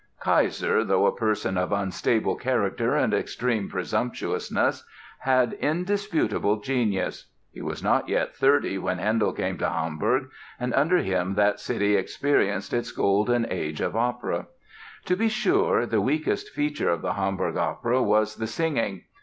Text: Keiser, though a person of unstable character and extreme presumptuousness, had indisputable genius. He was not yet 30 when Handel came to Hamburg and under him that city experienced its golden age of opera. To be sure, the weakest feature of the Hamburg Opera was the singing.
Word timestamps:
Keiser, 0.19 0.83
though 0.83 1.05
a 1.05 1.15
person 1.15 1.59
of 1.59 1.71
unstable 1.71 2.35
character 2.35 2.95
and 2.95 3.13
extreme 3.13 3.69
presumptuousness, 3.69 4.83
had 5.19 5.53
indisputable 5.53 6.57
genius. 6.59 7.29
He 7.51 7.61
was 7.61 7.83
not 7.83 8.09
yet 8.09 8.35
30 8.35 8.79
when 8.79 8.97
Handel 8.97 9.31
came 9.31 9.59
to 9.59 9.69
Hamburg 9.69 10.31
and 10.59 10.73
under 10.73 10.97
him 10.97 11.35
that 11.35 11.59
city 11.59 11.95
experienced 11.95 12.73
its 12.73 12.91
golden 12.91 13.45
age 13.51 13.79
of 13.79 13.95
opera. 13.95 14.47
To 15.05 15.15
be 15.15 15.29
sure, 15.29 15.85
the 15.85 16.01
weakest 16.01 16.49
feature 16.49 16.89
of 16.89 17.03
the 17.03 17.13
Hamburg 17.13 17.55
Opera 17.55 18.01
was 18.01 18.37
the 18.37 18.47
singing. 18.47 19.03